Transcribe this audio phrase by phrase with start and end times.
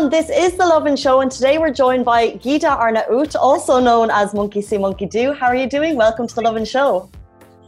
[0.00, 0.10] everyone.
[0.10, 4.32] This is the Lovin Show, and today we're joined by Gita Arnaut, also known as
[4.34, 5.32] Monkey See Monkey Do.
[5.32, 5.96] How are you doing?
[5.96, 7.10] Welcome to the Lovin Show.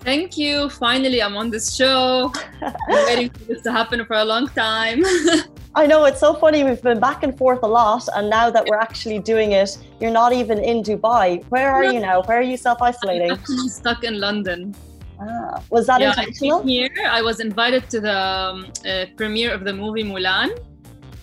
[0.01, 0.71] Thank you.
[0.71, 2.33] Finally, I'm on this show.
[2.63, 5.05] I'm waiting for this to happen for a long time.
[5.75, 6.65] I know it's so funny.
[6.65, 9.71] We've been back and forth a lot, and now that we're actually doing it,
[10.01, 11.45] you're not even in Dubai.
[11.51, 11.91] Where are no.
[11.91, 12.23] you now?
[12.23, 13.31] Where are you self isolating?
[13.33, 14.75] Actually, stuck in London.
[15.21, 16.61] Ah, was that yeah, intentional?
[16.61, 20.51] I here, I was invited to the um, uh, premiere of the movie Mulan.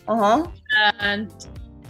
[0.08, 0.48] Uh huh.
[1.00, 1.32] And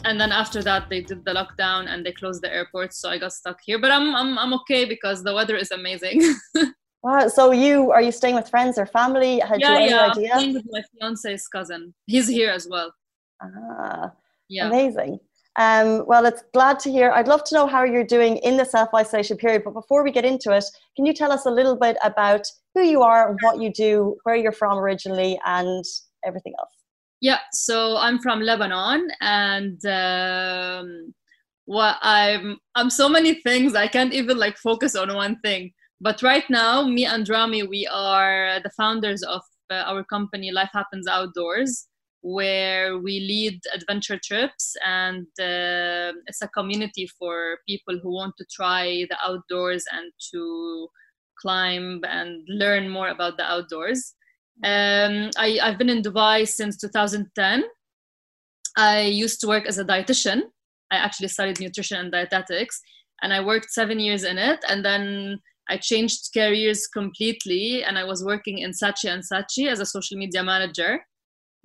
[0.05, 3.17] and then after that they did the lockdown and they closed the airport, so I
[3.17, 3.79] got stuck here.
[3.79, 6.35] But I'm I'm I'm okay because the weather is amazing.
[7.03, 7.27] wow.
[7.27, 9.39] So you are you staying with friends or family?
[9.39, 10.09] Had yeah, you any yeah.
[10.09, 10.29] idea?
[10.33, 11.93] I'm staying with my fiance's cousin.
[12.07, 12.93] He's here as well.
[13.41, 14.11] Ah.
[14.49, 14.67] Yeah.
[14.67, 15.19] Amazing.
[15.55, 17.11] Um, well, it's glad to hear.
[17.11, 19.63] I'd love to know how you're doing in the self isolation period.
[19.65, 20.63] But before we get into it,
[20.95, 24.35] can you tell us a little bit about who you are, what you do, where
[24.35, 25.83] you're from originally, and
[26.25, 26.78] everything else?
[27.21, 31.13] Yeah, so I'm from Lebanon, and um,
[31.65, 33.75] what I'm I'm so many things.
[33.75, 35.71] I can't even like focus on one thing.
[36.01, 40.69] But right now, me and Rami, we are the founders of uh, our company Life
[40.73, 41.87] Happens Outdoors,
[42.21, 48.45] where we lead adventure trips, and uh, it's a community for people who want to
[48.49, 50.87] try the outdoors and to
[51.41, 54.15] climb and learn more about the outdoors.
[54.63, 57.63] Um, I, I've been in Dubai since 2010.
[58.77, 60.41] I used to work as a dietitian.
[60.91, 62.81] I actually studied nutrition and dietetics,
[63.21, 64.59] and I worked seven years in it.
[64.67, 65.39] And then
[65.69, 70.17] I changed careers completely, and I was working in Saatchi and Saatchi as a social
[70.17, 70.99] media manager.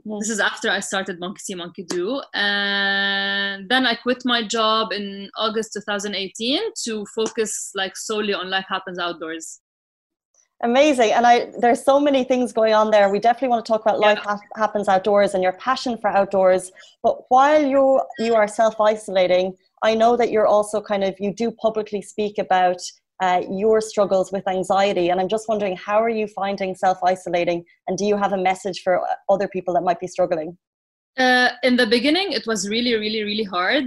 [0.05, 0.21] Yes.
[0.21, 2.21] This is after I started Monkey See Monkey Do.
[2.35, 8.67] And then I quit my job in August 2018 to focus like solely on Life
[8.69, 9.61] Happens Outdoors.
[10.63, 11.13] Amazing.
[11.13, 13.11] And I there's so many things going on there.
[13.11, 16.71] We definitely want to talk about life ha- happens outdoors and your passion for outdoors.
[17.03, 21.51] But while you you are self-isolating, I know that you're also kind of you do
[21.51, 22.81] publicly speak about
[23.23, 27.97] uh, your struggles with anxiety and i'm just wondering how are you finding self-isolating and
[27.97, 30.57] do you have a message for other people that might be struggling
[31.17, 33.85] uh, in the beginning it was really really really hard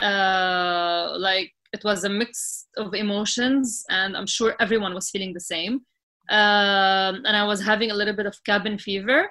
[0.00, 5.40] uh, like it was a mix of emotions and i'm sure everyone was feeling the
[5.54, 5.82] same
[6.30, 9.28] um, and I was having a little bit of cabin fever.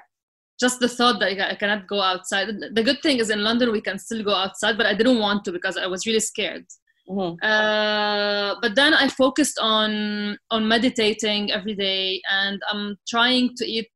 [0.60, 2.50] Just the thought that I cannot go outside.
[2.74, 5.46] The good thing is in London we can still go outside, but I didn't want
[5.46, 6.66] to because I was really scared.
[7.10, 7.44] Mm-hmm.
[7.44, 13.90] Uh, but then I focused on on meditating every day, and I'm trying to eat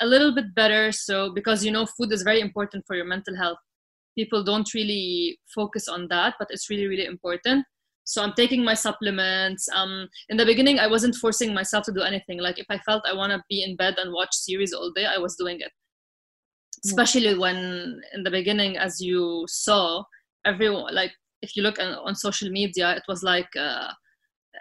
[0.00, 0.90] a little bit better.
[0.90, 3.58] So because you know food is very important for your mental health.
[4.16, 7.66] People don't really focus on that, but it's really really important
[8.06, 9.68] so i'm taking my supplements.
[9.74, 12.38] Um in the beginning i wasn't forcing myself to do anything.
[12.40, 15.06] Like if i felt i want to be in bed and watch series all day
[15.06, 15.72] i was doing it.
[16.84, 20.04] Especially when in the beginning as you saw
[20.46, 21.12] everyone like
[21.42, 23.88] if you look on, on social media it was like uh,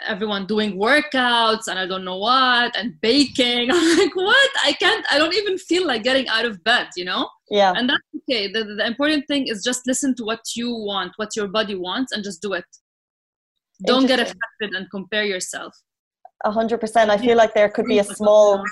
[0.07, 3.69] everyone doing workouts and i don't know what and baking.
[3.73, 4.49] I'm like what?
[4.63, 7.29] I can't i don't even feel like getting out of bed you know?
[7.51, 7.73] Yeah.
[7.75, 8.51] And that's okay.
[8.51, 12.11] The, the important thing is just listen to what you want what your body wants
[12.11, 12.65] and just do it
[13.83, 15.75] don't get affected and compare yourself.
[16.43, 17.09] A hundred percent.
[17.09, 18.63] I feel like there could be a small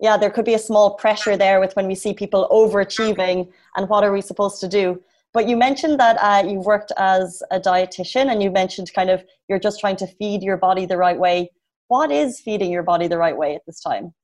[0.00, 3.88] yeah there could be a small pressure there with when we see people overachieving and
[3.88, 5.02] what are we supposed to do?
[5.34, 9.24] But you mentioned that uh, you've worked as a dietitian and you mentioned kind of
[9.48, 11.50] you're just trying to feed your body the right way.
[11.88, 14.14] What is feeding your body the right way at this time?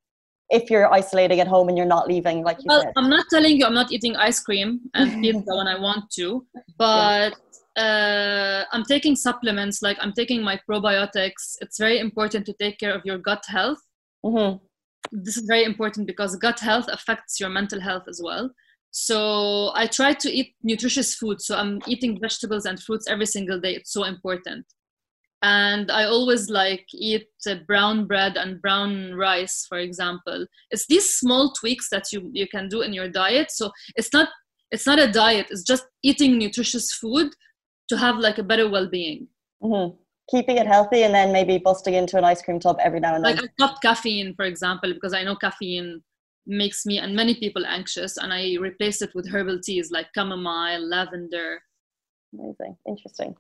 [0.51, 2.93] If you're isolating at home and you're not leaving like you well, said.
[2.97, 6.47] I'm not telling you i'm not eating ice cream and pizza when i want to
[6.77, 7.35] but
[7.77, 11.57] uh, I'm taking supplements, like I'm taking my probiotics.
[11.61, 13.79] It's very important to take care of your gut health.
[14.25, 14.59] Mm-hmm.
[15.13, 18.51] This is very important because gut health affects your mental health as well.
[18.91, 21.41] So I try to eat nutritious food.
[21.41, 23.75] So I'm eating vegetables and fruits every single day.
[23.75, 24.65] It's so important.
[25.43, 30.47] And I always like eat uh, brown bread and brown rice, for example.
[30.71, 33.51] It's these small tweaks that you, you can do in your diet.
[33.51, 34.29] So it's not
[34.71, 35.49] it's not a diet.
[35.51, 37.33] It's just eating nutritious food
[37.89, 39.29] to have like a better well-being.
[39.63, 39.97] Mm-hmm.
[40.31, 43.25] keeping it healthy and then maybe busting into an ice cream tub every now and
[43.25, 43.37] then.
[43.37, 46.03] Like i cut caffeine for example because i know caffeine
[46.47, 50.81] makes me and many people anxious and i replace it with herbal teas like chamomile
[50.87, 51.63] lavender.
[52.35, 52.77] Amazing.
[52.87, 53.37] Interesting.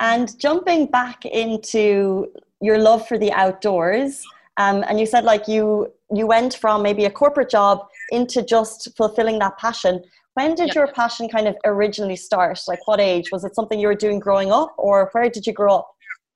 [0.00, 2.26] And jumping back into
[2.60, 4.22] your love for the outdoors
[4.58, 8.94] um, and you said like you you went from maybe a corporate job into just
[8.96, 10.02] fulfilling that passion
[10.34, 12.58] when did your passion kind of originally start?
[12.66, 13.30] Like what age?
[13.32, 15.88] Was it something you were doing growing up or where did you grow up?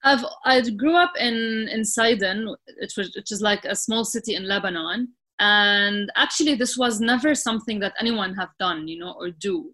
[0.05, 4.35] I've I grew up in in Sidon, which was which is like a small city
[4.35, 5.09] in Lebanon,
[5.41, 9.73] and actually this was never something that anyone have done, you know, or do.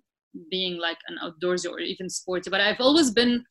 [0.51, 3.45] being like an outdoorsy or even sporty but i've always been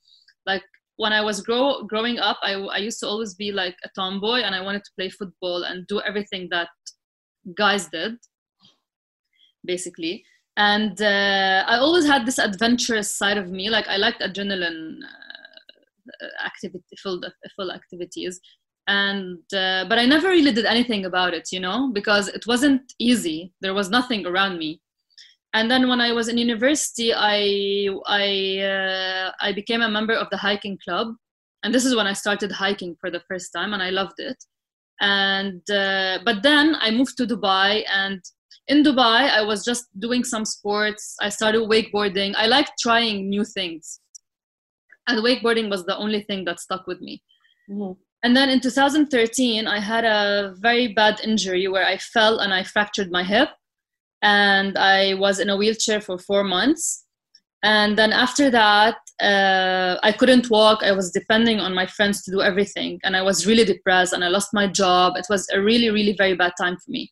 [0.51, 0.63] like
[0.97, 4.39] when i was grow, growing up I, I used to always be like a tomboy
[4.41, 6.69] and i wanted to play football and do everything that
[7.55, 8.13] guys did
[9.63, 10.23] basically
[10.57, 16.45] and uh, i always had this adventurous side of me like i liked adrenaline uh,
[16.45, 17.21] activity full
[17.55, 18.39] full activities.
[18.87, 22.81] And uh, but i never really did anything about it you know because it wasn't
[22.99, 23.53] easy.
[23.61, 24.81] There was nothing around me.
[25.53, 28.25] And then when i was in university i i
[28.73, 31.07] uh, i became a member of the hiking club.
[31.63, 34.39] And this is when i started hiking for the first time and i loved it.
[34.99, 38.21] And uh, but then i moved to dubai and
[38.67, 43.43] in dubai i was just doing some sports i started wakeboarding i liked trying new
[43.43, 43.99] things
[45.07, 47.21] and wakeboarding was the only thing that stuck with me
[47.69, 47.93] mm-hmm.
[48.23, 52.63] And then in 2013, I had a very bad injury where I fell and I
[52.63, 53.49] fractured my hip.
[54.21, 57.05] And I was in a wheelchair for four months.
[57.63, 60.83] And then after that, uh, I couldn't walk.
[60.83, 62.99] I was depending on my friends to do everything.
[63.03, 65.13] And I was really depressed and I lost my job.
[65.15, 67.11] It was a really, really very bad time for me.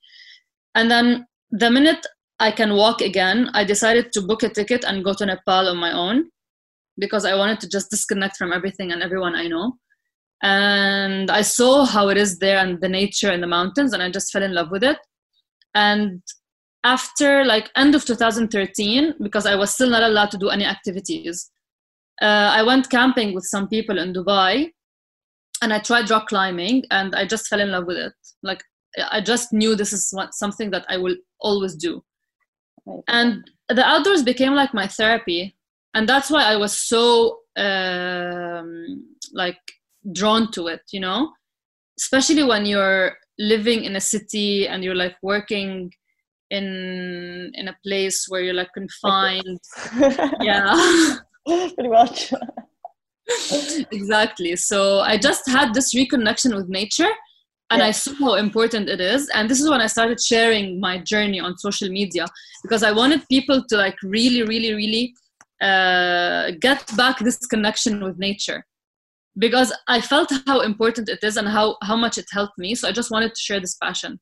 [0.75, 2.05] And then the minute
[2.39, 5.77] I can walk again, I decided to book a ticket and go to Nepal on
[5.77, 6.29] my own
[6.97, 9.73] because I wanted to just disconnect from everything and everyone I know.
[10.41, 14.09] And i saw how it is there and the nature and the mountains and i
[14.09, 14.97] just fell in love with it.
[15.75, 16.21] And
[16.85, 21.51] after like end of 2013 because i was still not allowed to do any activities
[22.21, 24.71] uh, i went camping with some people in dubai
[25.61, 28.13] and i tried rock climbing and i just fell in love with it.
[28.43, 28.63] Like
[29.11, 32.03] i just knew this is what, something that i will always do.
[33.07, 35.55] And the outdoors became like my therapy.
[35.93, 39.59] And that's why i was so um, like
[40.11, 41.31] drawn to it you know?
[41.99, 45.91] Especially when you're living in a city and you're like working
[46.49, 49.59] in in a place where you're like confined.
[50.41, 51.17] Yeah.
[51.45, 52.33] Pretty much.
[53.91, 54.55] Exactly.
[54.55, 57.11] So i just had this reconnection with nature
[57.71, 57.87] and yeah.
[57.87, 61.39] i saw how important it is and this is when i started sharing my journey
[61.39, 62.25] on social media
[62.63, 65.13] because i wanted people to like really really really
[65.61, 68.65] uh, get back this connection with nature
[69.37, 72.75] because I felt how important it is and how, how much it helped me.
[72.75, 74.19] So I just wanted to share this passion.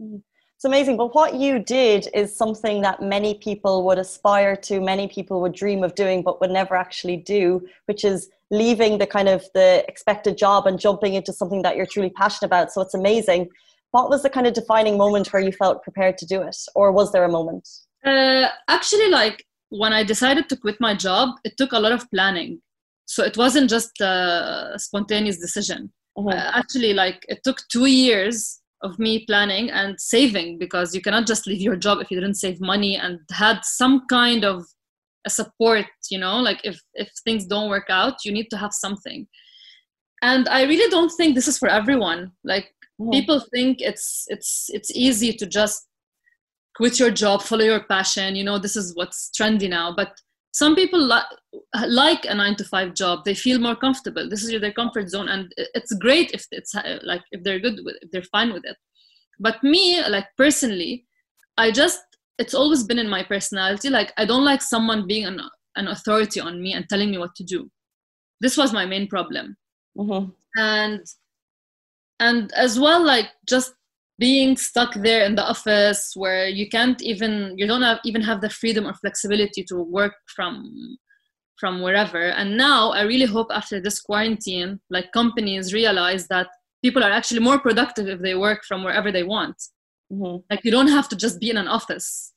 [0.00, 0.22] Mm.
[0.56, 0.96] It's amazing.
[0.96, 5.54] But what you did is something that many people would aspire to, many people would
[5.54, 9.84] dream of doing, but would never actually do, which is leaving the kind of the
[9.88, 12.72] expected job and jumping into something that you're truly passionate about.
[12.72, 13.48] So it's amazing.
[13.90, 16.56] What was the kind of defining moment where you felt prepared to do it?
[16.74, 17.68] Or was there a moment?
[18.04, 22.08] Uh, actually, like when I decided to quit my job, it took a lot of
[22.10, 22.60] planning
[23.06, 26.28] so it wasn't just a spontaneous decision mm-hmm.
[26.28, 31.26] uh, actually like it took two years of me planning and saving because you cannot
[31.26, 34.64] just leave your job if you didn't save money and had some kind of
[35.26, 36.38] a support you know?
[36.38, 39.26] Like if if things don't work out you need to have something.
[40.22, 42.32] And i really don't think this is for everyone.
[42.44, 42.66] Like
[43.00, 43.10] mm-hmm.
[43.10, 45.88] people think it's it's it's easy to just
[46.76, 50.10] quit your job follow your passion you know this is what's trendy now but
[50.54, 53.24] some people li- like a nine to five job.
[53.24, 54.28] They feel more comfortable.
[54.30, 57.80] This is their comfort zone and it's great if it's uh, like if they're good
[57.84, 58.76] with if they're fine with it.
[59.40, 61.06] But me like personally
[61.56, 62.00] i just
[62.38, 65.40] it's always been in my personality like i don't like someone being an,
[65.76, 67.68] an authority on me and telling me what to do.
[68.40, 69.56] This was my main problem.
[69.98, 70.30] Mm-hmm.
[70.56, 71.00] and
[72.20, 73.74] and as well like just
[74.18, 78.40] being stuck there in the office where you can't even you don't have, even have
[78.40, 80.96] the freedom or flexibility to work from
[81.58, 82.30] from wherever.
[82.30, 86.48] And now i really hope after this quarantine like companies realize that
[86.82, 89.56] people are actually more productive if they work from wherever they want.
[90.12, 90.36] Mm-hmm.
[90.50, 92.32] like you don't have to just be in an office.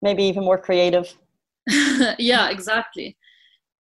[0.00, 1.12] Maybe even more creative.
[2.18, 3.16] Yeah exactly.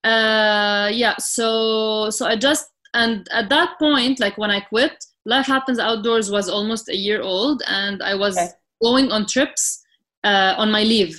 [0.03, 5.47] Uh yeah so so i just and at that point like when i quit Life
[5.47, 8.51] Happens Outdoors was almost a year old, and I was okay.
[8.83, 9.83] going on trips
[10.23, 11.17] uh, on my leave,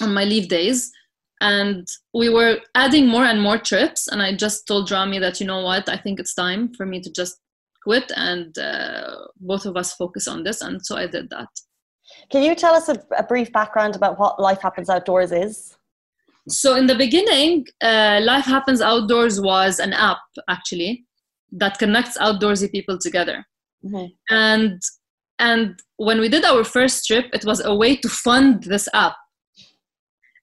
[0.00, 0.92] on my leave days.
[1.40, 4.08] And we were adding more and more trips.
[4.08, 7.00] And I just told Rami that, you know what, I think it's time for me
[7.00, 7.38] to just
[7.82, 10.62] quit and uh, both of us focus on this.
[10.62, 11.48] And so I did that.
[12.30, 15.76] Can you tell us a, a brief background about what Life Happens Outdoors is?
[16.48, 21.06] So, in the beginning, uh, Life Happens Outdoors was an app actually
[21.52, 23.44] that connects outdoorsy people together.
[23.84, 24.06] Mm-hmm.
[24.34, 24.82] And
[25.38, 29.14] and when we did our first trip, it was a way to fund this app.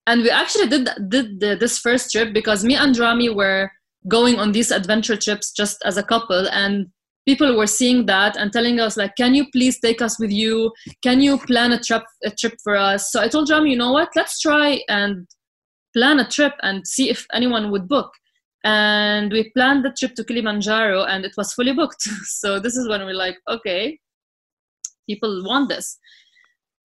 [0.08, 3.72] And we actually did did the, this first trip because me and Rami were
[4.08, 6.88] going on these adventure trips just as a couple, and
[7.26, 10.72] people were seeing that and telling us like can you please take us with you
[11.04, 13.92] can you plan a trip a trip for us so i told Jam, you know
[13.92, 15.28] what let's try and
[15.94, 18.12] plan a trip and see if anyone would book
[18.64, 22.08] and we planned the trip to kilimanjaro and it was fully booked.
[22.26, 24.00] So this is when we're like okay
[25.08, 25.98] people want this.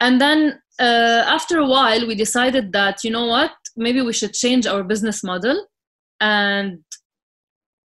[0.01, 4.33] And then uh, after a while we decided that you know what maybe we should
[4.33, 5.67] change our business model
[6.21, 6.83] and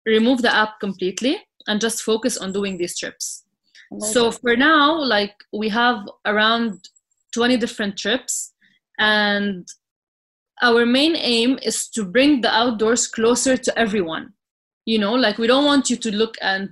[0.06, 3.44] remove the app completely and just focus on doing these trips.
[4.00, 6.88] So for now like we have around
[7.34, 8.54] 20 different trips
[8.98, 9.66] and
[10.62, 14.32] our main aim is to bring the outdoors closer to everyone.
[14.86, 16.70] You know like we don't want you to look and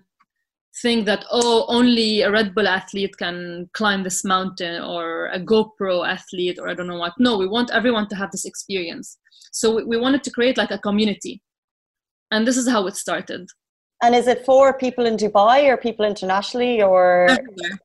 [0.83, 6.07] think that oh only a red bull athlete can climb this mountain or a gopro
[6.07, 7.13] athlete or i don't know what.
[7.19, 9.19] No we want everyone to have this experience.
[9.53, 11.43] So we, we wanted to create like a community.
[12.31, 13.49] And this is how it started.
[14.03, 17.79] And is it for people in dubai or people internationally or Everywhere.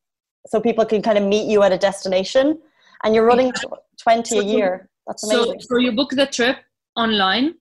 [0.48, 2.60] so people can kind of meet you at a destination?
[3.04, 5.60] And you're running tw- 20 a year that's amazing.
[5.62, 6.58] so, so you book the trip
[6.96, 7.56] online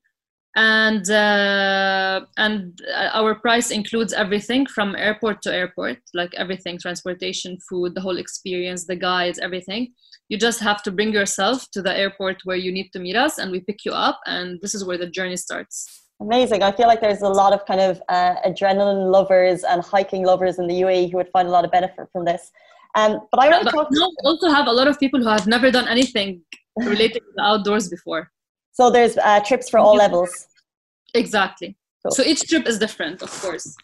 [0.57, 2.81] and uh, and
[3.13, 8.87] our price includes everything from airport to airport like everything transportation food the whole experience
[8.87, 9.93] the guides everything.
[10.29, 13.39] You just have to bring yourself to the airport where you need to meet us
[13.39, 16.03] and we pick you up and this is where the journey starts.
[16.21, 16.63] Amazing.
[16.63, 20.59] I feel like there's a lot of kind of uh, adrenaline lovers and hiking lovers
[20.61, 22.53] in the uae who would find a lot of benefit from this.
[22.97, 23.89] Um, but i want to talk
[24.23, 26.43] also have a lot of people who have never done anything
[26.77, 28.31] related to the outdoors before
[28.75, 30.49] so there's uh, trips for all levels.
[31.15, 31.77] Exactly.
[32.03, 32.11] Cool.
[32.11, 33.75] So each trip is different, of course.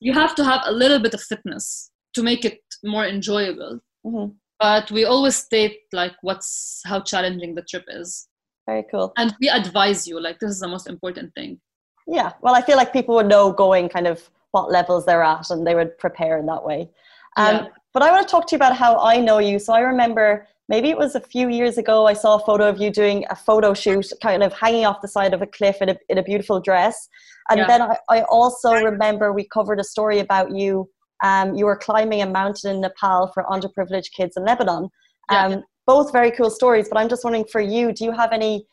[0.00, 3.80] You have to have a little bit of fitness to make it more enjoyable.
[4.06, 4.32] Mm-hmm.
[4.58, 8.28] But we always state like what's how challenging the trip is.
[8.66, 9.12] Very cool.
[9.18, 11.60] And we advise you like this is the most important thing.
[12.06, 12.32] Yeah.
[12.40, 15.66] Well, I feel like people would know going kind of what levels they're at and
[15.66, 16.88] they would prepare in that way.
[17.36, 17.66] Um, Yeah.
[17.94, 19.58] But I want to talk to you about how I know you.
[19.58, 22.80] So I remember maybe it was a few years ago, I saw a photo of
[22.80, 25.90] you doing a photo shoot, kind of hanging off the side of a cliff in
[25.90, 27.08] a, in a beautiful dress.
[27.50, 27.66] And Yeah.
[27.66, 30.88] then I, I also remember we covered a story about you.
[31.22, 34.88] Um, you were climbing a mountain in Nepal for underprivileged kids in Lebanon.
[35.30, 35.46] Yeah.
[35.46, 38.66] Um, Both very cool stories, but I'm just wondering for you, do you have any?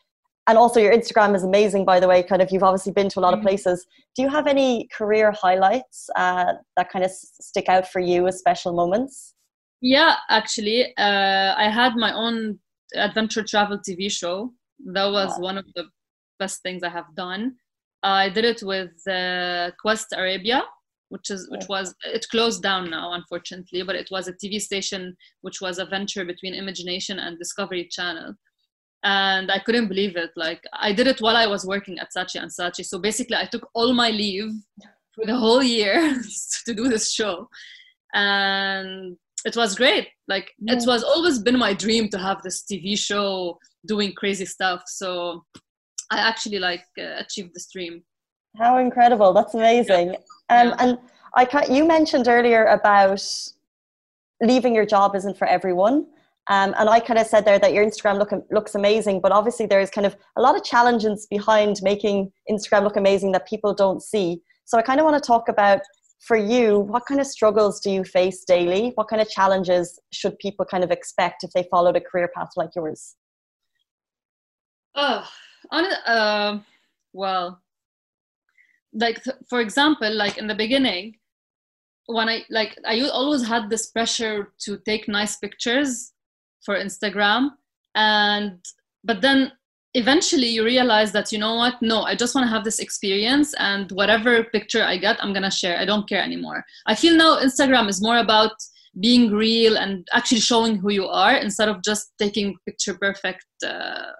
[0.48, 2.22] And also, your Instagram is amazing, by the way.
[2.22, 3.44] Kind of, you've obviously been to a lot of Mhm.
[3.48, 3.86] places.
[4.16, 8.38] Do you have any career highlights uh, that kind of stick out for you as
[8.38, 9.34] special moments?
[9.80, 12.58] Yeah, actually, uh, I had my own
[12.94, 14.52] adventure travel TV show.
[14.94, 15.44] That was Wow.
[15.48, 15.84] one of the
[16.38, 17.56] best things I have done.
[18.02, 20.64] I did it with uh, Quest Arabia,
[21.10, 25.16] which is which was it closed down now, unfortunately, but it was a TV station
[25.42, 28.34] which was a venture between Imagenation and Discovery Channel.
[29.02, 30.30] And I couldn't believe it.
[30.36, 32.84] Like I did it while I was working at Saatchi and Saatchi.
[32.84, 34.52] So basically, I took all my leave
[35.14, 36.20] for the whole year
[36.66, 37.48] to do this show,
[38.14, 39.16] and
[39.46, 43.58] it was great like it was always been my dream to have this tv show
[43.86, 45.42] doing crazy stuff so
[46.10, 48.02] i actually like uh, achieved this dream
[48.58, 49.32] How incredible!
[49.32, 50.10] That's amazing.
[50.48, 50.76] Um, Yeah.
[50.80, 50.98] And
[51.36, 53.22] I ca- you mentioned earlier about
[54.42, 56.06] leaving your job isn't for everyone.
[56.48, 59.66] Um, and I kind of said there that your Instagram look, looks amazing, but obviously
[59.66, 64.02] there's kind of a lot of challenges behind making Instagram look amazing that people don't
[64.02, 64.42] see.
[64.64, 65.80] So I kind of want to talk about
[66.20, 68.92] for you, what kind of struggles do you face daily?
[68.94, 72.50] What kind of challenges should people kind of expect if they followed a career path
[72.56, 73.16] like yours?
[74.94, 75.24] oh
[75.70, 76.58] on uh,
[77.12, 77.60] well
[78.92, 81.14] like th- for example like in the beginning
[82.06, 86.12] when i like I always had this pressure to take nice pictures
[86.64, 87.50] for instagram.
[87.94, 88.58] And
[89.04, 89.52] but then
[89.94, 91.80] eventually you realize that you know what?
[91.82, 95.50] No i just want to have this experience and whatever picture i get i'm gonna
[95.50, 95.78] share.
[95.78, 96.64] I don't care anymore.
[96.86, 98.52] I feel now instagram is more about
[98.98, 104.12] being real and actually showing who you are instead of just taking picture perfect uh,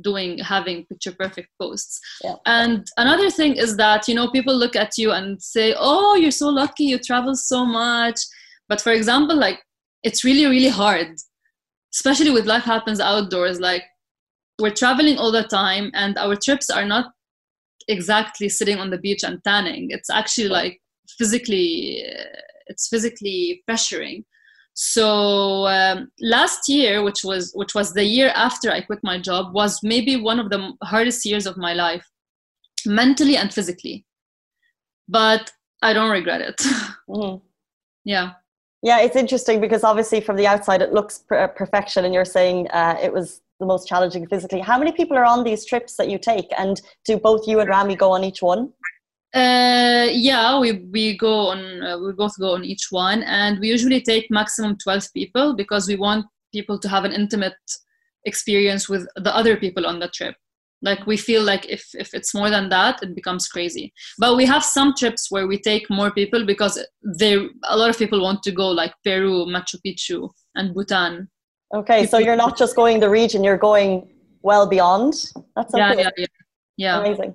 [0.00, 2.00] doing having picture perfect posts.
[2.24, 2.36] Yeah.
[2.46, 6.30] and another thing is that you know people look at you and say oh you're
[6.30, 8.20] so lucky you travel so much.
[8.68, 9.60] But for example like
[10.02, 11.16] it's really really hard
[11.94, 13.84] especially with life happens outdoors like
[14.60, 17.12] we're traveling all the time and our trips are not
[17.88, 19.88] exactly sitting on the beach and tanning.
[19.90, 20.80] It's actually like
[21.18, 24.24] physically uh, it's physically pressuring.
[24.74, 29.52] So um, last year which was which was the year after i quit my job
[29.54, 32.06] was maybe one of the hardest years of my life
[32.86, 34.06] mentally and physically.
[35.08, 36.60] But i don't regret it.
[37.08, 37.42] Mhm.
[38.04, 38.32] yeah
[38.82, 42.68] Yeah, it's interesting because obviously from the outside it looks per- perfection, and you're saying
[42.70, 44.58] uh, it was the most challenging physically.
[44.60, 47.68] How many people are on these trips that you take, and do both you and
[47.68, 48.72] Rami go on each one?
[49.34, 53.68] Uh, yeah, we, we go on, uh, we both go on each one, and we
[53.68, 57.54] usually take maximum 12 people because we want people to have an intimate
[58.26, 60.34] experience with the other people on the trip.
[60.82, 63.92] Like we feel like if, if it's more than that, it becomes crazy.
[64.18, 66.84] But we have some trips where we take more people because
[67.18, 67.34] they
[67.64, 71.28] a lot of people want to go like Peru, Machu Picchu, and Bhutan.
[71.74, 74.08] Okay, so you're not just going the region; you're going
[74.42, 75.14] well beyond.
[75.56, 76.26] That's yeah, yeah, yeah,
[76.76, 77.00] yeah.
[77.00, 77.34] Amazing.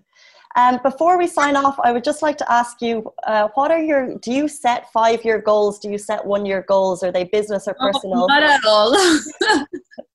[0.57, 3.79] Um, before we sign off, I would just like to ask you, uh, what are
[3.79, 5.77] your, do you set five-year goals?
[5.77, 7.03] Do you set one-year goals?
[7.03, 8.23] Are they business or oh, personal?
[8.23, 8.97] Oh, not at all.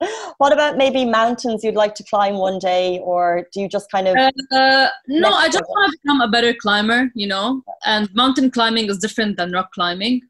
[0.37, 4.07] what about maybe mountains you'd like to climb one day or do you just kind
[4.07, 8.51] of uh, no i just want to become a better climber you know and mountain
[8.51, 10.21] climbing is different than rock climbing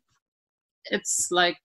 [0.92, 1.58] it's like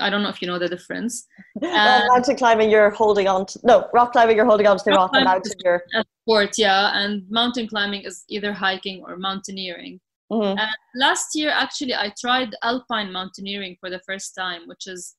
[0.00, 1.26] I don't know if you know the difference.
[1.56, 4.36] well, mountain climbing, you're holding on to no rock climbing.
[4.36, 5.52] You're holding on to the rock, rock and mountain.
[5.64, 5.84] You're
[6.22, 6.90] sport, yeah.
[6.94, 10.00] And mountain climbing is either hiking or mountaineering.
[10.32, 10.58] Mm-hmm.
[10.58, 15.14] And last year, actually, I tried alpine mountaineering for the first time, which is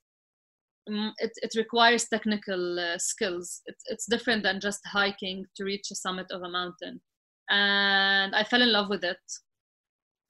[0.88, 3.62] um, it, it requires technical uh, skills.
[3.66, 7.00] It's, it's different than just hiking to reach a summit of a mountain.
[7.50, 9.18] And I fell in love with it.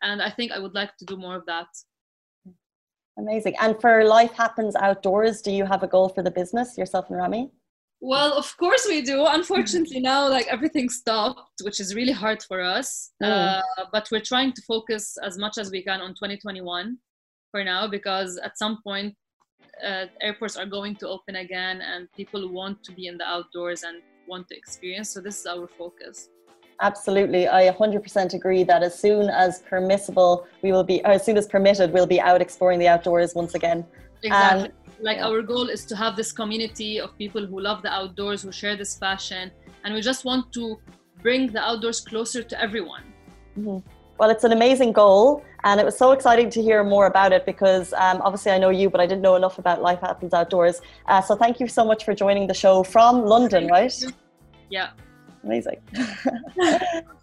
[0.02, 1.68] And I think I would like to do more of that.
[3.18, 3.54] Amazing.
[3.60, 7.18] And for Life Happens Outdoors, do you have a goal for the business, yourself and
[7.18, 7.50] Rami?
[8.00, 9.24] Well, of course we do.
[9.26, 13.12] Unfortunately, now like everything stopped, which is really hard for us.
[13.22, 13.58] Mm.
[13.58, 16.98] Uh, but we're trying to focus as much as we can on 2021
[17.50, 19.14] for now because at some point
[19.84, 23.82] uh, airports are going to open again and people want to be in the outdoors
[23.82, 25.10] and want to experience.
[25.10, 26.28] So this is our focus.
[26.80, 27.48] Absolutely.
[27.48, 31.92] I 100% agree that as soon as permissible, we will be, as soon as permitted,
[31.92, 33.84] we'll be out exploring the outdoors once again.
[34.22, 34.68] Exactly.
[34.68, 35.26] Um, like yeah.
[35.26, 38.76] our goal is to have this community of people who love the outdoors, who share
[38.76, 39.50] this passion,
[39.84, 40.78] and we just want to
[41.22, 43.02] bring the outdoors closer to everyone.
[43.58, 43.78] Mm-hmm.
[44.18, 47.44] Well, it's an amazing goal, and it was so exciting to hear more about it
[47.44, 50.80] because um, obviously I know you, but I didn't know enough about Life Happens Outdoors.
[51.06, 53.92] Uh, so thank you so much for joining the show from London, right?
[54.70, 54.90] Yeah.
[55.44, 55.76] Amazing.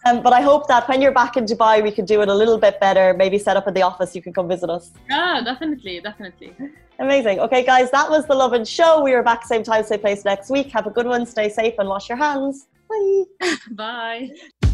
[0.05, 2.33] um, but I hope that when you're back in Dubai, we could do it a
[2.33, 3.13] little bit better.
[3.13, 4.91] Maybe set up at the office, you can come visit us.
[5.09, 6.55] Yeah, definitely, definitely.
[6.99, 7.39] Amazing.
[7.39, 9.03] Okay, guys, that was the Lovin Show.
[9.03, 10.71] We are back same time, same place next week.
[10.71, 11.25] Have a good one.
[11.25, 12.67] Stay safe and wash your hands.
[12.89, 13.55] Bye.
[13.71, 14.69] Bye.